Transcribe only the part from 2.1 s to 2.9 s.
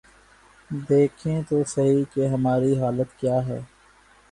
کہ ہماری